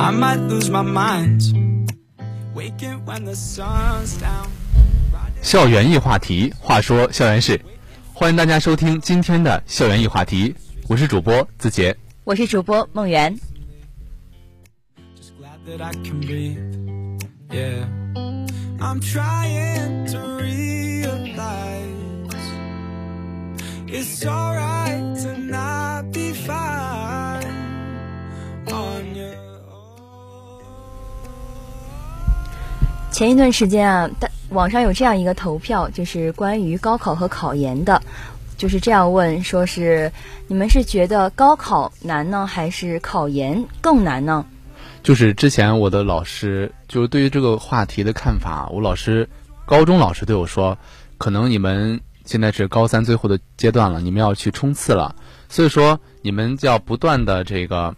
[0.00, 1.92] I might lose my mind.
[2.54, 4.48] Waking when the sun's down.
[5.42, 7.60] 校园易话题，话说校园事，
[8.14, 10.54] 欢迎大家收听今天的校园易话题，
[10.88, 11.94] 我是主播子杰。
[12.24, 13.38] 我是主播梦圆。
[15.14, 16.56] Just glad that I can breathe.
[17.50, 17.84] Yeah.
[18.80, 21.90] I'm trying to realize
[23.86, 27.44] it's alright to not be fine
[28.72, 29.09] on
[33.20, 38.00] 前一段时间啊，大网上有这样一个投票，就是关于高考和考研的，
[38.56, 40.10] 就是这样问，说是
[40.46, 44.46] 你们是觉得高考难呢，还是考研更难呢？
[45.02, 49.28] 就是之前我的老师，就是对于这个话题的看法，我老师
[49.66, 50.78] 高中老师对我说，
[51.18, 55.14] 可能你们现在是高三最后的阶段了，你们要去冲刺了，
[55.50, 57.94] 所以说你们要不断的这个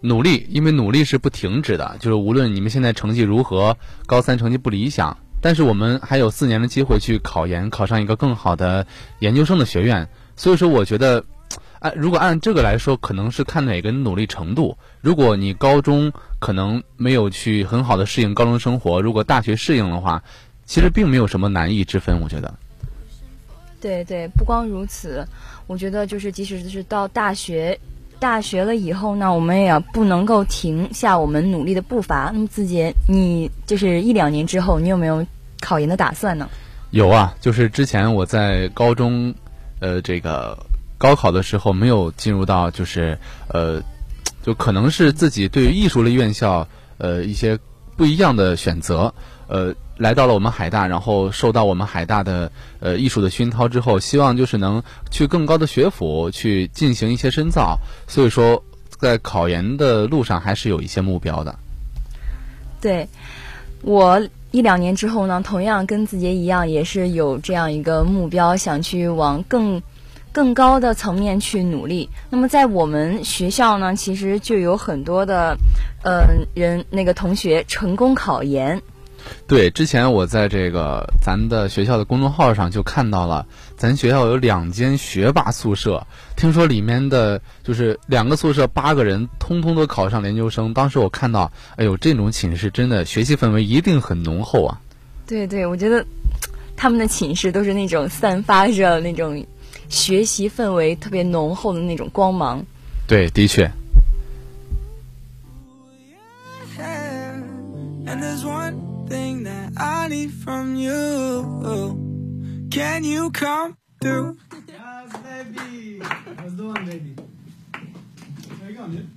[0.00, 8.86] 努力，因为努力是不停止的，就是无论你们现在成绩如何，高三成绩不理想，但是我们还有四年的机会去考研，考上一个更好的
[9.20, 11.24] 研究生的学院，所以说我觉得。
[11.78, 14.76] 按如果按这个来说，可能是看哪个努力程度。
[15.02, 16.10] 如果你高中
[16.40, 20.20] 可能没有去很好的适应高中生活，如果大学适应的话，
[20.64, 22.18] 其实并没有什么难易之分。
[22.22, 22.52] 我觉得，
[23.78, 25.24] 对对，不光如此，
[25.66, 27.78] 我觉得就是即使是到大学，
[28.18, 32.30] 大学了以后呢，我们也不能够停下我们努力的步伐。
[32.32, 35.24] 那么子杰，你就是一两年之后，你有没有
[35.60, 36.48] 考研的打算呢？
[36.90, 39.34] 有啊，就是之前我在高中，
[39.80, 40.56] 呃，这个
[40.96, 43.82] 高考的时候没有进入到，就是呃，
[44.42, 46.66] 就可能是自己对于艺术类院校，
[46.98, 47.58] 呃，一些
[47.96, 49.12] 不一样的选择，
[49.48, 58.62] 呃，来到了我们海大，然后受到我们海大的呃艺术的熏陶之后，希望就是能去更高的学府去进行一些深造，所以说
[58.98, 61.58] 在考研的路上还是有一些目标的。
[62.80, 63.08] 对，
[63.80, 69.80] 我一两年之后呢，同样跟子杰一样，也是有这样一个目标，想去往更
[70.30, 72.10] 更高的层面去努力。
[72.28, 75.56] 那么在我们学校呢，其实就有很多的
[76.04, 78.82] 呃人那个同学成功考研。
[79.46, 86.06] 对，之前我在这个咱的学校的公众号上就看到了，咱学校有两间学霸宿舍，
[86.36, 90.74] 听说里面的就是两个宿舍八个人，通通都考上研究生。
[90.74, 94.80] 当时我看到，哎呦，这种寝室真的学习氛围一定很浓厚啊！
[95.26, 96.04] 对对，我觉得
[96.76, 99.44] 他们的寝室都是那种散发着那种
[99.88, 102.64] 学习氛围特别浓厚的那种光芒。
[103.06, 103.70] 对，的确
[108.06, 108.74] ，And there's one
[109.08, 110.98] thing that I need from you.
[112.70, 114.38] Can you come through?
[114.68, 115.98] Yes, baby.
[115.98, 117.14] That's the one, baby.
[118.60, 119.08] There you go, dude.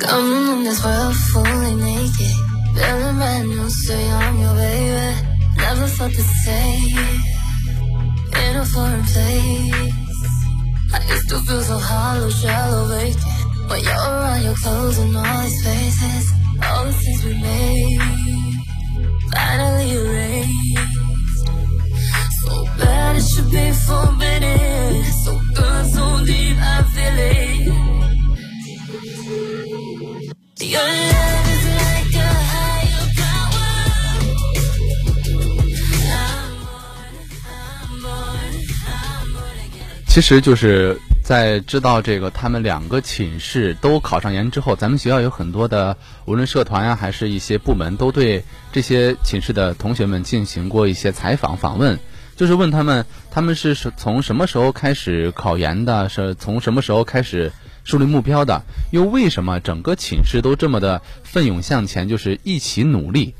[0.00, 2.36] Coming in this world fully naked
[2.76, 6.98] Feeling brand new, say I'm your baby Never felt the same
[8.44, 10.05] In a foreign place I
[11.08, 13.24] used to feel so hollow, shallow, vacant
[13.68, 16.24] When you're around, you're closing all these spaces.
[16.64, 18.00] All the things we made
[19.32, 21.48] Finally erased.
[22.40, 27.46] So bad it should be forbidden So good, so deep, I feel it
[40.16, 45.94] 其实就是在知道这个他们两个寝室都考上研之后，咱们学校有很多的
[46.24, 51.98] 无论社团呀、还是一些部门，都对这些寝室的同学们进行过一些采访访问，
[52.34, 57.52] 就是问他们他们是是从什么时候开始考研的，是从什么时候开始
[57.84, 58.62] 树立目标的，
[58.92, 63.34] 又为什么整个寝室都这么的奋勇向前，就是一起努力。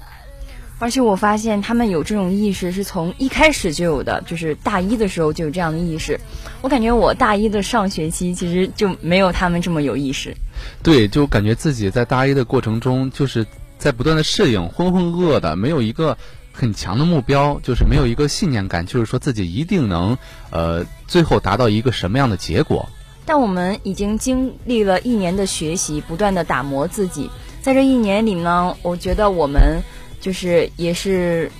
[0.78, 6.20] 而且我发现他们有这种意识是从一开始就有的，就是大一的时候就有这样的意识。
[6.60, 10.36] 我感觉我大一的上学期其实就没有他们这么有意识。
[10.82, 13.46] 对，就感觉自己在大一的过程中，就是
[13.78, 16.18] 在不断的适应，浑浑噩噩的，没有一个
[16.52, 20.18] 很强的目标，就是没有一个信念感，就是说自己一定能，
[20.50, 22.88] 呃，最后达到一个什么样的结果。
[23.24, 27.30] 但我们已经经历了一年的学习，不断的打磨自己，
[27.60, 29.82] 在这一年里呢，我觉得我们
[30.26, 31.52] 就是也是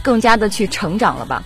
[0.00, 1.42] 更加的去成长了吧。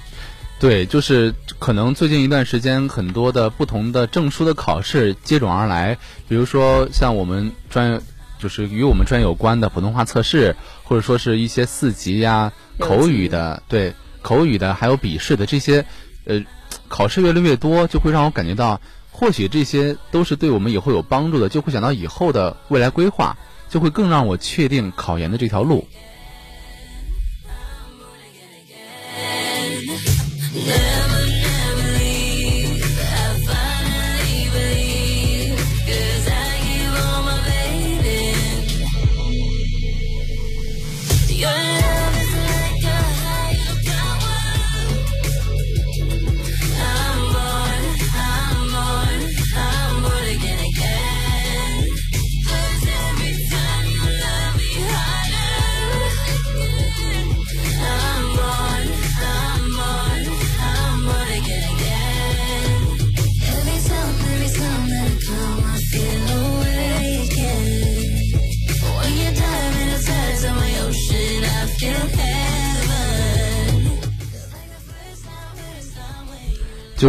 [0.58, 5.96] 对，就是可能最近一段时间，很多的不同的证书的考试接踵而来，
[6.28, 8.00] 比如说像我们专业，
[8.38, 15.87] 就是与我们专业有关的普通话测试，或者说是一些四级呀、口语的，对口语的，还有笔试的这些，
[16.26, 16.44] 呃，
[16.88, 23.38] 考试越来越多，就会让我感觉到，或许这些都是对我们以后有帮助的，就会想到以后的未来规划，
[23.70, 25.88] 就会更让我确定考研的这条路。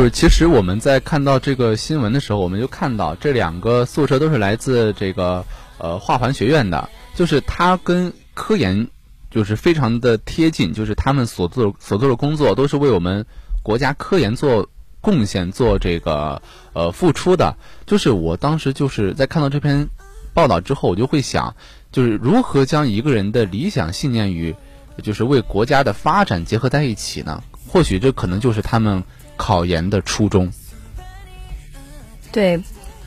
[0.10, 5.46] 其实我们在看到这个新闻的时候，我们就看到这两个宿舍都是来自这个
[5.78, 8.88] 呃化环学院的，就是它跟科研
[9.32, 13.26] 就是非常的贴近，就是他们所做所做的工作都是为我们
[13.64, 14.70] 国家科研做
[15.02, 16.42] 贡献、做这个
[16.74, 17.56] 呃付出的。
[17.86, 19.90] 就是我当时就是在看到这篇
[20.34, 21.56] 报道之后，我就会想，
[21.92, 24.56] 就是如何将一个人的理想信念与
[25.02, 27.44] 就是为国家的发展结合在一起呢？
[27.68, 29.04] 或许这可能就是他们
[29.38, 30.52] 考研的初衷。
[32.32, 32.60] 对，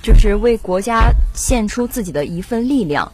[0.02, 3.12] 就是为国家献出自己的一份力量。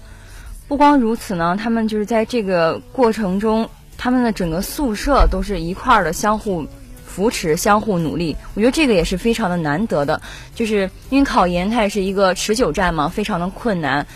[0.69, 6.67] 不光如此呢，他们就是在这个过程中，他们的整个宿舍都是一块儿的相互
[7.05, 8.37] 扶持、相互努力。
[8.55, 10.21] 我觉得这个也是非常的难得的，
[10.55, 14.07] 就是因为考研它也是一个持久战嘛，非常的困难。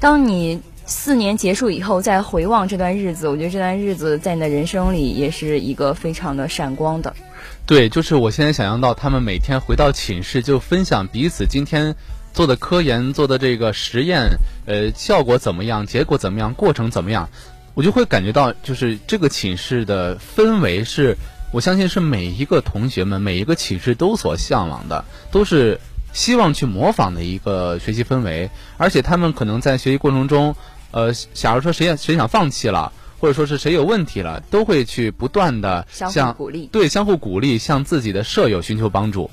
[0.00, 7.14] 当你四年结束以后再回望这段日子，我觉得这段日子在你的人生里也是一个非常的闪光的。
[7.66, 11.96] 对，就是我现在想象到他们每天回到寝室就分享彼此今天
[12.34, 14.28] 做的科研、做的这个实验，
[14.66, 17.30] 呃，效果怎么样，结果怎么样，过程怎么样，
[17.72, 21.16] 我就会感觉到，就是这个寝室的氛围是，
[21.54, 25.80] 我相信是每一个同学们、每一个寝室都所向往的，都是
[26.12, 30.54] 希望去模仿的一个学习氛围，而且他们可能在学习过程中，
[30.90, 32.92] 呃，假如说谁谁想放弃了。
[33.24, 36.68] 或者说是谁有问题了，都会去不断的相互向鼓励。
[36.70, 39.30] 对相互鼓励，向自己的舍友寻求帮助。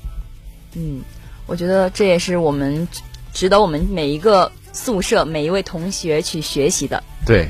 [0.76, 1.02] 嗯，
[1.46, 3.02] 我觉得这也是我们值
[3.34, 7.04] 值得我们每一个宿舍每一位同学去学习的。
[7.26, 7.50] 对，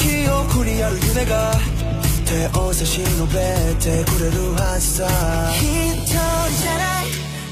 [0.00, 1.52] 記憶にある夢が
[2.24, 3.32] 手を差し伸べ
[3.78, 5.06] てくれるはずさ。
[5.52, 5.60] 一
[6.06, 7.04] 人じゃない。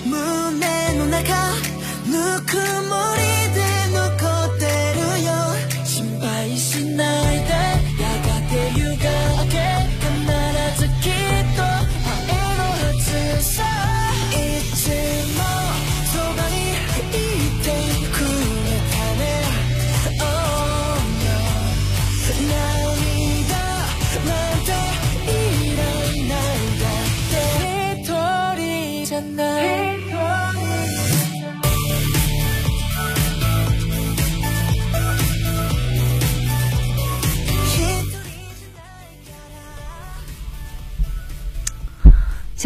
[0.07, 1.35] 胸の中
[2.07, 2.57] ぬく
[2.88, 2.88] も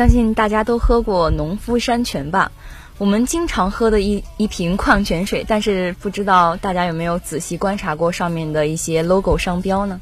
[0.03, 2.51] 相信大家都喝过农夫山泉吧？
[2.99, 10.01] 我们经常喝的一一瓶矿泉水，但是不知道大家有没有仔细观察过上面的一些 logo 商标呢？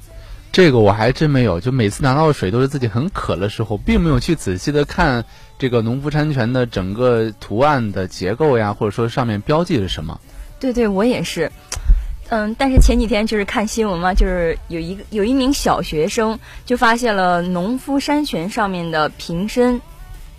[0.50, 5.22] 这个我还真没有，就每次拿到水都是自己很渴的时候，并没有去仔细的看
[5.58, 10.18] 这个农夫山泉的整个图案的结构呀，或者说上面标记是什么。
[10.58, 11.52] 对对，我也是。
[12.30, 19.80] 嗯，但是前几天就是看新闻嘛，就是有一个有一名小学生就发现了农夫山泉上面的瓶身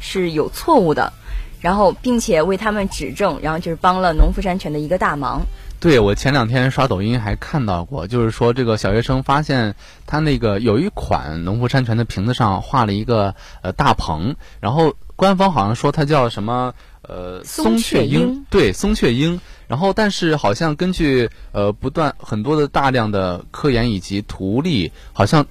[0.02, 1.14] 是有错误的，
[1.62, 5.42] 然后并且为他们指正，然后就是帮了农夫山泉的一个大忙。
[5.80, 9.74] 对，我前两天刷抖音还看到过，就是说这个小学生发现
[10.06, 25.48] 他那个有一款农夫山泉的瓶子上画了一个呃大棚，然后官方好像说它叫什么呃松雀雀鹰对松雀鹰，然后但是好像根据呃不断很多的大量的科研以及图例，好像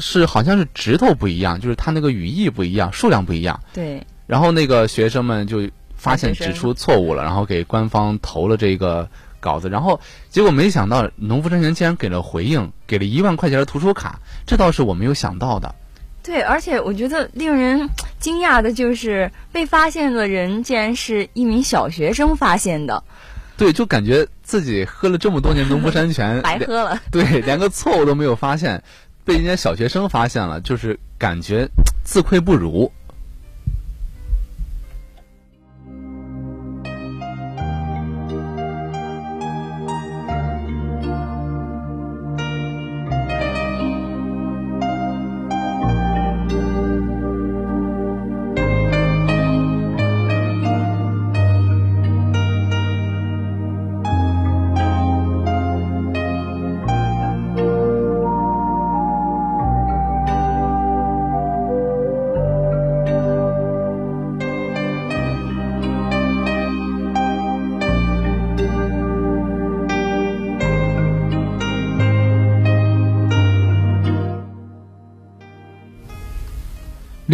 [0.00, 9.08] 是好像是指头不一样，就是它那个语义不一样，数量不一样，对，然后那个学生们就发现指出错误了，然后给官方投了这个
[9.40, 15.74] 稿子，然后结果没想到农夫山泉竟然给了回应，给了一万块钱的图书卡，这倒是我没有想到的。
[16.22, 17.88] 对，而且我觉得令人
[18.18, 23.04] 惊讶的就是被发现的人竟然是一名小学生发现的，
[23.56, 27.00] 对，就感觉自己喝了这么多年农夫山泉， 白喝了。
[27.12, 28.82] 对，连个错误都没有发现，
[29.26, 31.68] 被人家小学生发现了，就是感觉
[32.04, 32.90] 自愧不如。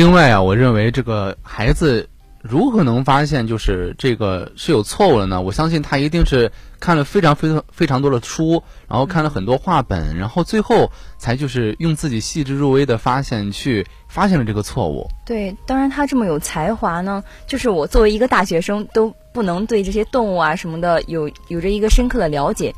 [0.02, 2.08] 另外啊，我认为这个孩子
[2.40, 5.40] 如何能发现就是这个是有错误的呢？
[5.40, 15.06] 我相信他一定是看了非常非常非常多的书，然后看了很多画本，然后最后才就是用自己细致入微的发现去发现了这个错误。
[15.24, 22.74] 对，当然他这么有才华呢，就是我作为一个大学生都不能对这些动物啊什么的有有着一个深刻的了解，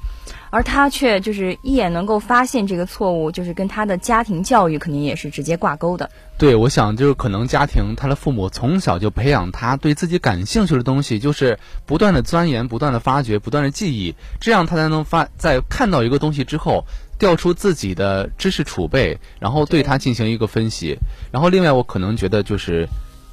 [0.55, 6.09] 而他却就是一眼能够发现这个错误，就是跟他的家庭教育肯定也是直接挂钩的。
[6.39, 16.85] 对，我想就是可能家庭他的父母从小就培养他对自己感兴趣的东西，就是不断的钻研、不断的发掘、不断的记忆，这样他才能发在看到一个东西之后，
[17.19, 20.97] 调出自己的知识储备，然后对他进行一个分析。
[21.33, 22.87] 然后另外，我可能觉得就是，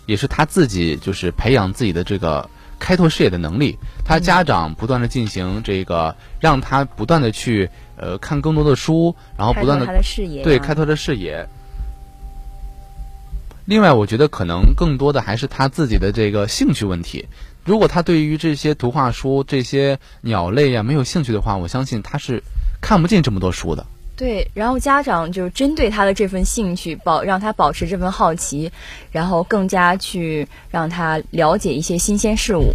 [0.07, 2.49] 也是他自己就是培养自己的这个
[2.81, 3.77] 开拓视野的能力。
[4.03, 11.47] 他家长不断的进行这个，让他不断的去呃看更多的书，然后不断的开拓他的视野、啊，对，开拓的视野。
[13.65, 17.27] 另外，我觉得可能更多的还是他自己的这个兴趣问题。
[17.63, 22.41] 如果他对于这些图画书、这些鸟类呀、没有兴趣的话，我相信他是
[22.81, 23.85] 看不进这么多书的。
[24.21, 28.71] 对，然后家长就针对他的这份兴趣，保让他保持这份好奇，
[29.11, 32.71] 然后更加去让他了解一些新鲜事物。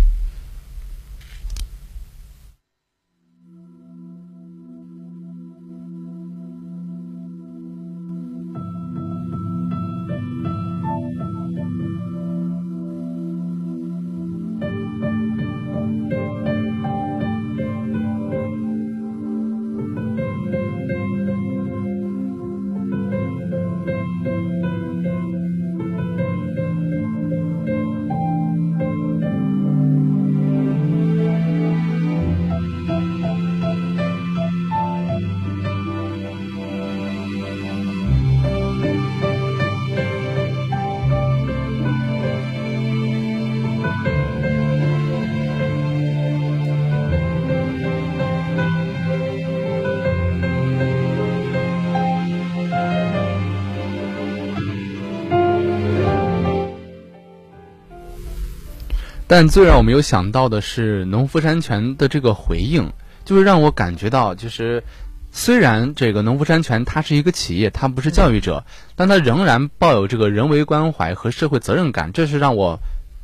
[59.28, 62.92] 但最让我没有想到的是，农夫山泉的这个回应，
[63.24, 64.84] 就是让我感觉到，就是
[65.32, 68.64] 虽然这个农夫山泉它是一个企业，它不是教育者，
[68.94, 72.78] 但它仍然抱有这个人为关怀和社会责任感，这是让我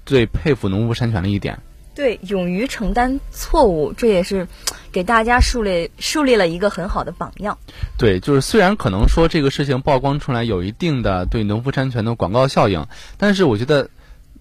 [0.04, 1.60] 最佩服农夫山泉的一点。
[1.94, 4.48] 对，勇于承担错误，这也是
[4.90, 7.56] 给大家树立树立了一个很好的榜样。
[7.96, 12.84] 对，就是虽然可能说这个事情曝光出来有一定的对农夫山泉的广告效应，
[13.18, 13.88] 但是我觉得。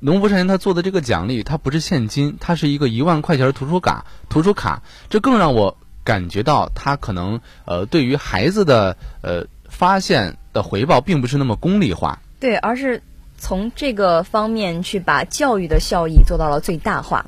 [0.04, 4.82] 农夫山泉他做的这个奖励，它不是现金，它是一个一万块钱的图书卡，图书卡，
[5.12, 13.04] 这更让我感觉到他可能呃对于孩子的呃发现的回报并不是那么功利化，对，而是
[13.38, 17.28] 从这个方面去把教育的效益做到了最大化。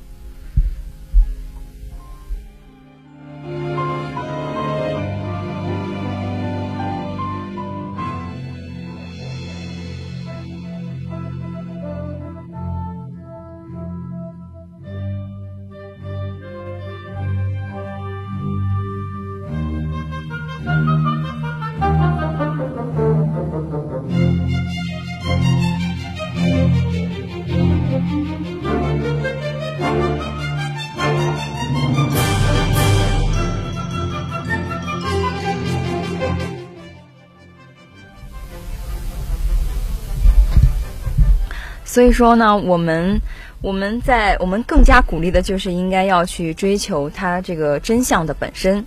[41.94, 43.20] 所以说呢，我们
[43.60, 48.84] 我们在我们更加鼓励的就是应该要去追求它这个真相的本身。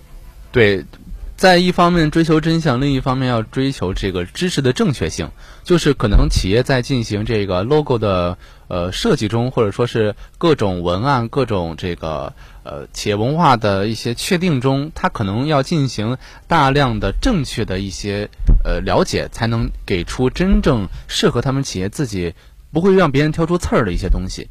[0.52, 0.84] 对，
[1.34, 5.30] 在一方面追求真相，另一方面要追求这个知识的正确性。
[5.64, 8.36] 就是可能企业在进行这个 logo 的
[8.68, 18.28] 呃设计中，或者说是各种文案、各种这个呃企业文化的一些确定中，它可能要进行大量的正确的一些
[18.62, 22.34] 呃了解，才能给出真正适合他们企业自己
[22.70, 24.48] 不会让别人挑出刺儿的一些东西。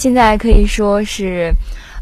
[0.00, 1.52] 现在可以说是，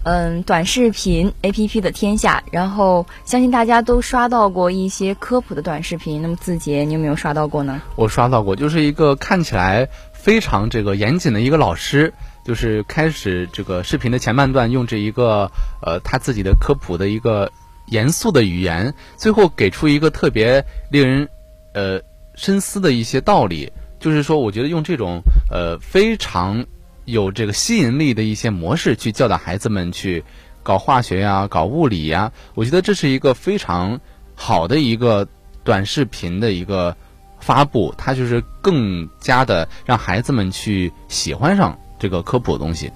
[0.05, 2.45] 嗯，短视频 APP 的天下。
[2.53, 6.23] 然后，相信大家都刷到过一些科普的短视频。
[6.23, 7.83] 那么，字节，你有没有刷到过呢？
[7.97, 15.51] 我刷到过，就是一个看起来非常这个严谨的一个老师，就是开始这个视频的前半段用这一个
[15.83, 17.51] 呃他自己的科普的一个
[17.89, 21.29] 严肃的语言，最后给出一个特别令人
[21.75, 22.01] 呃
[22.37, 23.73] 深思的一些道理。
[23.99, 26.65] 就是说，我觉得用这种呃非常
[27.09, 30.23] 有这个吸引力的一些模式去教导孩子们去
[30.63, 33.99] 搞化学呀、搞物理呀，我觉得这是一个非常
[34.35, 35.27] 好的一个
[35.65, 36.95] 短视频的一个
[37.41, 42.93] 发布，它就是更加的让孩子们去喜欢上这个科普的东西。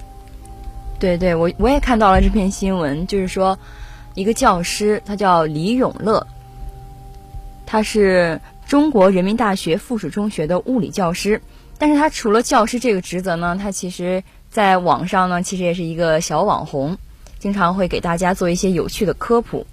[1.00, 3.58] 对对，我我也看到了这篇新闻，就是说，
[4.14, 6.26] 一个教师，他叫李永乐，
[7.64, 11.40] 他是中国人民大学附属中学的物理教师。
[11.82, 16.96] 但是他除了教师这个职责呢，他其实在网上呢，其实也是一个小网红，
[17.40, 19.66] 经常会给大家做一些有趣的科普。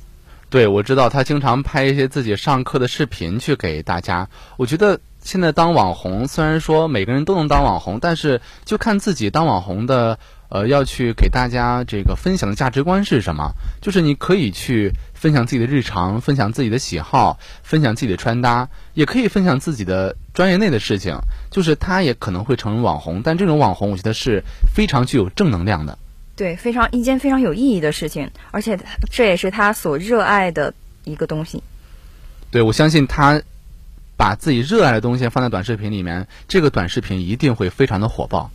[0.49, 4.27] 对，我知道他经常拍一些自己上课的视频去给大家。
[4.57, 10.17] 我觉得现在当网红，虽然说每个人都能当网红，但是就看自己当网红的，
[10.49, 13.51] 呃，要去给大家这个分享的价值观是什么。
[13.83, 21.17] 就是你可以去分享自己的日常，分享自己的喜好，分享自己的穿搭，也可以分享自己的专业内的事情。
[21.51, 25.99] 就是他也可能会成为网红，但这种网红，我觉得是非常具有正能量的。
[26.37, 28.79] 对，非常一件非常有意义的事情，而且
[29.11, 31.61] 这也是他所热爱的一个东西。
[32.49, 33.41] 对，我相信他
[34.15, 38.51] 把自己热爱的东西放在短视频里面，这个短视频一定会非常的火爆。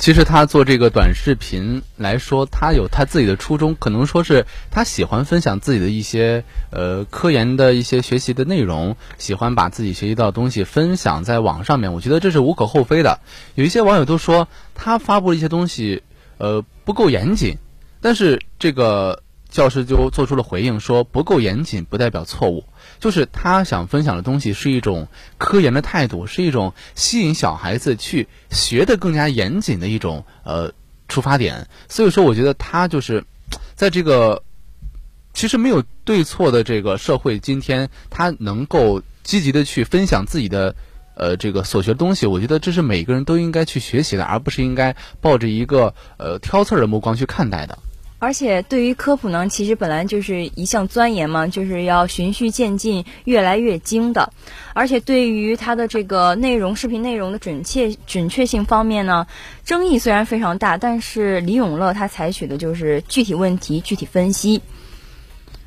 [0.00, 11.92] 其实他做这个短视频来说，他有他自己的初衷，可能说是他喜欢分享自己的一些呃科研的一些学习的内容，喜欢把自己学习到的东西分享在网上面。
[11.92, 13.20] 我觉得这是无可厚非的。
[13.54, 16.02] 有一些网友都说他发布的一些东西
[16.38, 17.58] 呃不够严谨，
[18.00, 22.64] 但是这个教师就做出了回应，说不够严谨不代表错误。
[23.00, 25.08] 就是他想分享的东西是一种
[25.38, 30.72] 科研的态度，是一种吸引小孩子去学的更加严谨的一种呃
[31.08, 31.66] 出发点。
[31.88, 33.24] 所以说，我觉得他就是
[33.74, 34.42] 在这个
[35.32, 40.74] 其实没有对错的这个社会，今天他能够积极的去分享自己的
[41.14, 47.78] 呃这个所学东西，我觉得这是每个人都应该去学习的，而不是应该抱着一个呃挑刺儿的目光去看待的。
[48.20, 54.32] 而且对于科普呢，其实本来就是一项钻研嘛，就是要循序渐进，越来越精的。
[54.74, 59.26] 而且对于它的这个内容、视频内容的准确准确性方面呢，
[59.64, 64.60] 争议虽然非常大，但是李永乐他采取的就是具体问题具体分析。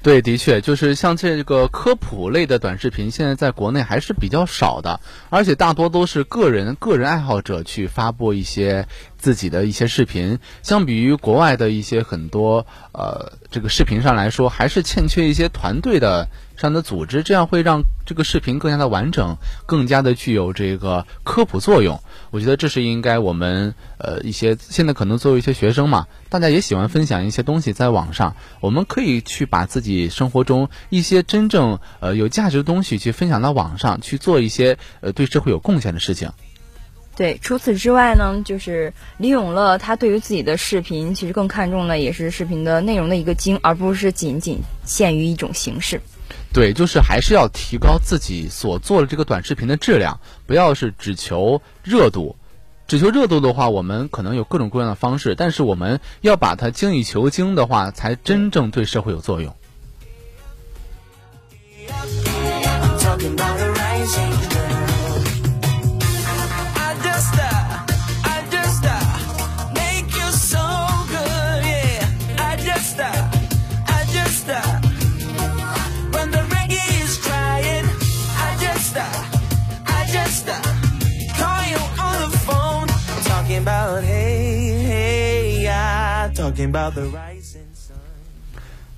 [0.04, 8.86] 对，的确，就是像这个科普类的短视频，现在在国内还是比较少的，而且大多都是个人个人爱好者去发布一些
[9.18, 10.39] 自己的一些视频。
[10.62, 16.28] 相比于国外的一些很多呃这个视频上来说，还是欠缺一些团队的
[16.63, 22.02] 上的组织，这样会让这个视频更加的完整，更加的具有这个科普作用。
[22.32, 36.32] 我觉得这是应该我们呃一些现在可能作为一些学生嘛，大家也喜欢分享一些东西在网上，我们可以去把自己生活中一些真正呃有价值的东西去分享到网上，去做一些呃对社会有贡献的事情。
[37.15, 46.02] 对，除此之外呢，就是李永乐他对于自己的视频，其实更看重的也是视频的内容的一个精，而不是仅仅限于一种形式。
[46.54, 52.36] 对，就是还是要提高自己所做的这个短视频的质量，不要是只求热度。
[52.86, 59.56] 只求热度的话，我们可能有各种各样的方式，但是我们要把它精益求精的话，才真正对社会有作用。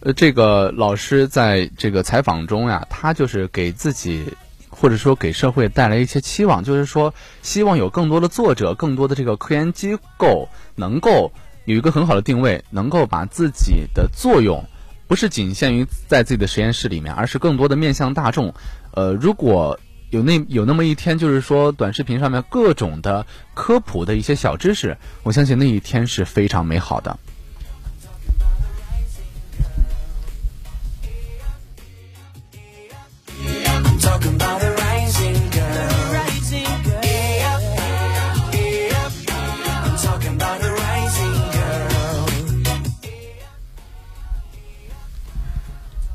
[0.01, 4.23] 呃，这个老师在这个采访中呀，他就是给自己
[4.69, 11.31] 或者说给社会带来一些期望，就是说希望有更多的作者、更多的这个科研机构能够
[11.65, 14.63] 有一个很好的定位，能够把自己的作用
[15.07, 18.53] 不是仅限于在自己的实验室里面，而是更多的面向大众。
[18.91, 19.79] 呃，如果
[20.11, 23.25] 有那有那么一天，就是说短视频上面各种的
[23.55, 27.17] 科普的一些小知识，我相信那一天是非常美好的。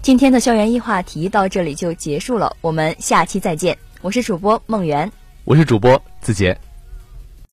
[0.03, 3.77] 今天的校园一话题到这里就结束了，我们下期再见。
[4.01, 5.11] 我是主播梦圆。
[5.45, 6.59] 我是主播子杰。